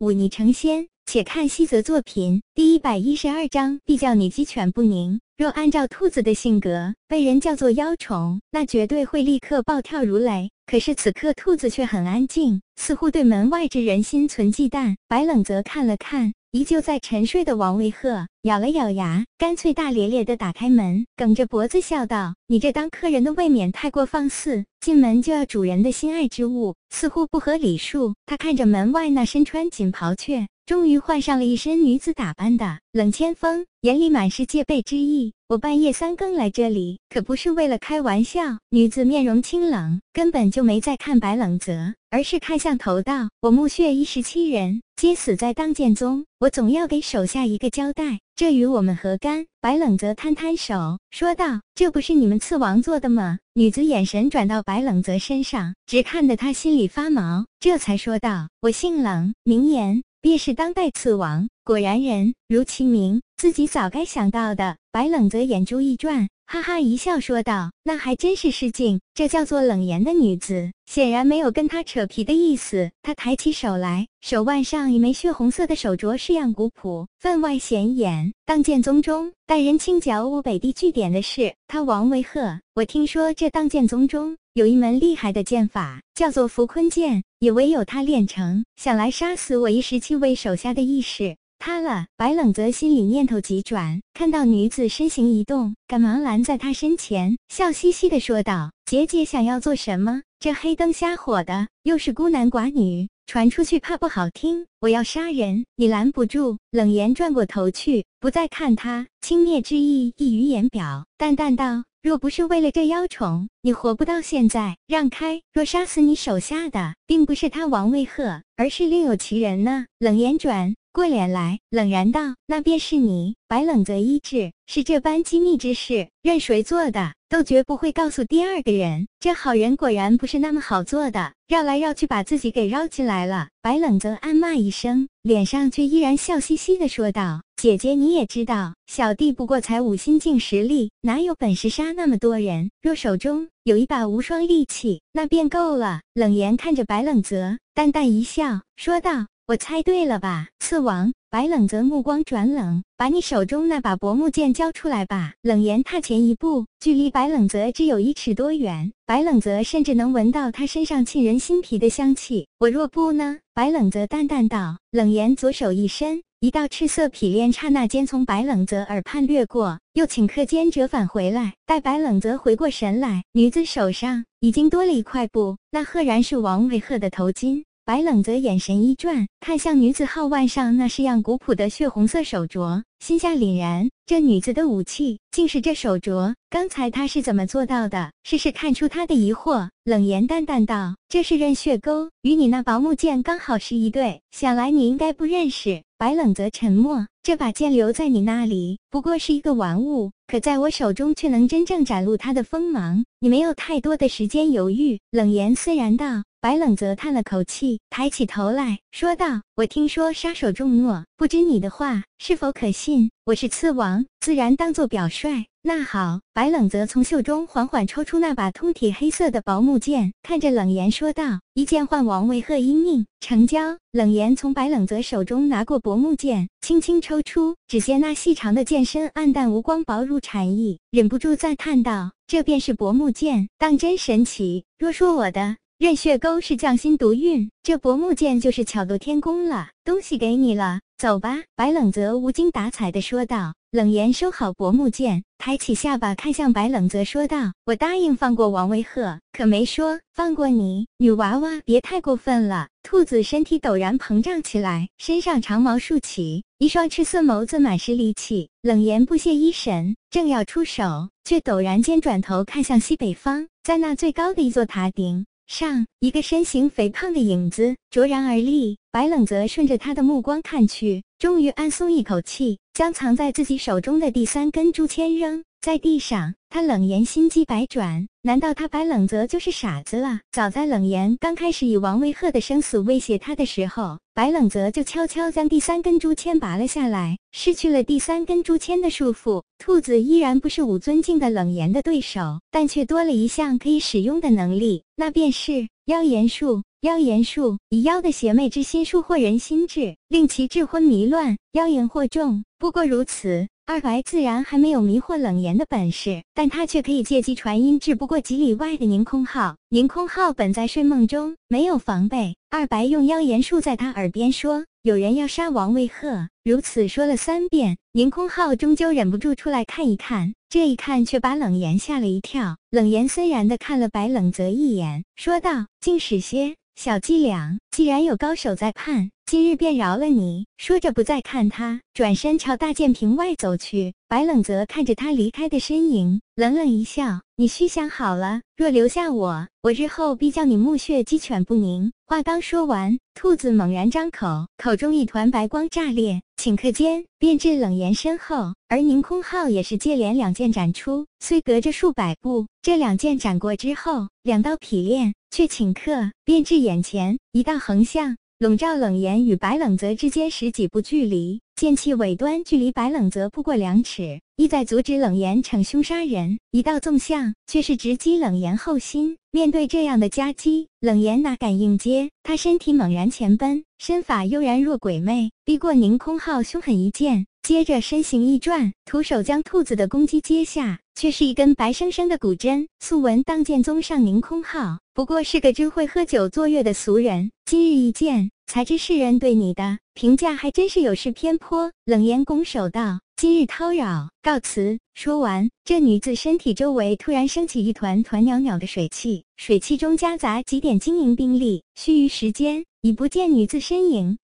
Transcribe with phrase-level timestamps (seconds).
[0.00, 0.88] 忤逆成仙。
[1.04, 5.20] 且看西泽作品第一百一十二章，必叫你鸡犬不宁。
[5.36, 10.50] 若按照兔子的性格，被人叫做妖宠，那绝对会立刻暴跳如雷。
[10.66, 14.96] 可是此刻兔子却很安静，似乎对门外之人心存忌惮。
[15.08, 16.32] 白冷泽看了看。
[16.52, 35.32] 依旧在沉睡的王维鹤咬了咬牙，干脆大咧咧的打开门，梗着脖子笑道：“你这当客人的未免太过放肆，进门就要主人的心爱之物，似乎不合礼数。”他看着门外那身穿锦袍却终于换上了一身女子打扮的冷千锋，眼里满是戒备之意。
[35.48, 38.40] 我半夜三更来这里，可不是为了开玩笑。
[38.68, 64.76] 女子面容清冷，根本就没在看白冷泽，而是看向头道：“我墓穴一十七人，皆死在当剑宗，我总要给手下一个交代，这与我们何干？”白冷泽摊摊手，说道：“这不是你们刺王做的吗？”女子眼神转到白冷泽身上，直看得他心里发毛，这才说道：“我姓冷，名言。”便是当代刺王，果然人如其名，自己早该想到的。
[64.92, 69.00] 白冷泽眼珠一转，哈哈一笑，说道：“那还真是失敬。
[69.14, 72.90] 这叫做冷言的女子，显然没有跟他扯皮的意思。
[73.02, 78.32] 他抬起手来，手腕上一枚血红色的手镯式样古朴，分外显眼。
[78.44, 82.58] 当剑宗中带人清剿我北地据点的是他王维鹤。
[82.74, 92.06] 我听说这当剑宗中。”有一门厉害的剑法，叫做伏坤剑，也唯有他练成，想来杀死我一十七位手下的意识他了。
[92.16, 100.22] 白冷泽心里念头急转，看到女子身形一动，赶忙拦在他身前，笑嘻嘻的说道：“姐姐想要做什么？
[100.40, 104.66] 这黑灯瞎火的，又是孤男寡女，传出去怕不好听。
[104.80, 111.84] 我要杀人，你拦不住。”冷言转过头去，不再看他，轻蔑之意溢于言表，淡淡道。
[112.02, 114.78] 若不是为了这妖宠，你活不到现在。
[114.86, 115.42] 让开！
[115.52, 119.84] 若杀死你手下的，并不是他王位鹤，而是另有其人呢。
[119.98, 129.06] 冷言转过脸来，冷然道：“那便是你。”白冷泽医治是这般机密之事，任谁做的，都绝不会告诉第二个人。
[129.20, 133.48] 这好人果然不是那么好做的，绕来绕去把自己给绕进来了。
[133.62, 137.42] 白冷泽暗骂一声，脸上却依然笑嘻嘻的说道。
[137.56, 142.70] 姐姐，你也知道，小弟不过才五心境实力，哪有本事杀那么多人？
[142.82, 146.00] 若手中有一把无双利器，那便够了。
[146.14, 155.32] 冷言看着白冷泽，淡淡一笑，说道：“我猜对了吧，刺王？”白冷泽目光转冷，把你手中那把薄木剑交出来吧。
[155.42, 162.46] 冷言踏前一步，距离白冷泽只有一尺多远，白冷泽甚至能闻到他身上沁人心脾的香气。
[162.60, 163.38] 我若不呢？
[163.52, 164.78] 白冷泽淡淡道。
[164.92, 166.22] 冷言左手一伸。
[166.38, 171.54] 一道赤色匹链刹那间从白冷泽耳畔掠过，又顷刻间折返回来。
[171.66, 177.64] 待白冷泽回过神来，女子手上已经多了一块布，那赫然是王维鹤的头巾。
[177.90, 186.32] 白冷泽眼神一转，看向女子号腕上那式样古朴的血红色手镯，心下凛然，这女子的武器竟是这手镯。
[186.50, 188.12] 刚才他是怎么做到的？
[188.22, 203.04] 试试看出他的疑惑，冷言淡淡道：“这是刃血钩，与你那薄木剑刚好是一对，想来你应该不认识。”白冷泽沉默，这把剑留在你那里不过是一个玩物，可在我手中却能真正展露它的锋芒。
[203.18, 205.00] 你没有太多的时间犹豫。
[205.10, 206.22] 冷言虽然道。
[206.42, 213.10] 白冷泽叹了口气，抬起头来说道：“我听说杀手重诺，不知你的话是否可信？
[213.26, 215.44] 我是刺王，自然当做表率。
[215.62, 234.64] 那好。”白冷泽从袖中缓缓抽出那把通体黑色的薄木剑，看着冷言说道：“一剑换王维鹤一命，成交。”冷言从白冷泽手中拿过薄木剑，轻轻抽出，只见那细长的剑身暗淡无光，薄如蝉翼，忍不住赞叹道：“这便是薄木剑，当真神奇。
[234.78, 239.70] 若说我的……”任血钩是匠心独运，这薄木剑就是巧夺天工了。
[239.82, 241.38] 东西给你了，走吧。
[241.56, 243.54] 白冷泽无精打采地说道。
[243.70, 250.86] 冷言收好薄木剑，抬起下巴看向白冷泽说道：“我答应放过王维鹤，可没说放过你。
[250.98, 258.50] 女娃娃，别太过分了。”兔子身体陡然膨胀起来，身上长毛竖起，一双赤色眸子满是戾气。
[258.60, 265.24] 冷言不屑一审，正要出手，却陡然间转头看向西北方，在那最高的一座塔顶。
[265.50, 276.34] 上一个身形肥胖的影子卓然而立，白冷泽顺着他的目光看去，终于暗松一口气，将藏在自己手中的第三根竹签扔在地上。
[276.50, 280.20] 他冷言心机百转，难道他白冷泽就是傻子了？
[280.30, 289.42] 早在冷言刚开始以王威赫的生死威胁他的时候，白冷泽就悄悄将第三根竹签拔了下来，失去了第三根竹签的束缚。
[289.56, 302.44] 兔子依然不是武尊境的冷言的对手，但却多了一项可以使用的能力，那便是妖言术，妖言术以妖的邪魅之心术惑人心智，令其智昏迷乱，妖言惑众。
[302.58, 303.48] 不过如此。
[303.70, 309.58] 二白自然还没有迷惑冷言的本事，但他却可以借机传音至不过几里外的宁空号。
[309.68, 312.34] 宁空号本在睡梦中，没有防备。
[312.50, 320.34] 二白用妖言术在他耳边说：“有人要杀王卫鹤。”如此说了三遍，宁空号终究忍不住出来看一看。
[320.48, 322.56] 这一看却把冷言吓了一跳。
[322.72, 330.46] 冷言森然地看了白冷泽一眼，说道：“竟使些。”小伎俩，既然有高手在看，今日便饶了你。
[330.58, 333.94] 说着，不再看他，转身朝大剑屏外走去。
[334.08, 348.54] 白冷则看着他离开的身影，冷冷一笑：“你须想好了，若留下我，我日后必叫你目穴鸡犬不宁。”话刚说完，兔子猛然张口，口中一团白光炸裂，顷刻间便至冷言身后。
[348.66, 369.18] 而宁空号也是接连两剑斩出，虽隔着数百步，这两剑斩过之后，两道劈炼却顷刻便至眼前，一道横向笼罩冷言与白冷泽之间十几步距离，剑气尾端距离白冷泽不过两尺，意在阻止冷言逞凶杀人；一道纵向却是直击冷言后心。
[369.30, 372.08] 面对这样的夹击，冷言哪敢应接？
[372.22, 377.26] 他身体猛然前奔，身法悠然若鬼魅，逼过宁空号，凶狠一剑。
[377.42, 382.68] 接着身形一转，徒手将兔子的攻击接下，却是一根白生生的骨针。
[382.78, 391.72] 素闻当剑宗上宁空号不过是个真会喝酒作乐的俗人，今日一见，才知世人对你的评价还真是有失偏颇。
[391.86, 401.62] 冷言拱手道：“今日叨扰，告辞。”说完，这女子身体周围突然升起一团团袅袅的水汽，水汽中夹杂几点晶莹冰粒。
[401.74, 404.18] 须臾时间，已不见女子身影。